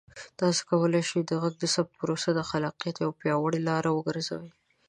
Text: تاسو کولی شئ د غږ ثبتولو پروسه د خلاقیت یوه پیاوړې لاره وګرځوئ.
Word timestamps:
تاسو 0.39 0.61
کولی 0.69 1.01
شئ 1.09 1.21
د 1.25 1.31
غږ 1.41 1.53
ثبتولو 1.73 1.97
پروسه 1.99 2.29
د 2.33 2.39
خلاقیت 2.49 2.95
یوه 3.03 3.17
پیاوړې 3.21 3.59
لاره 3.69 3.89
وګرځوئ. 3.93 4.49